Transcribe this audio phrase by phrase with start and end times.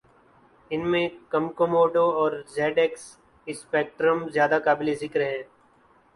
[0.71, 3.03] ان میں کمکموڈو اور زیڈ ایکس
[3.47, 5.41] اسپیکٹرم زیادہ قابل ذکر ہیں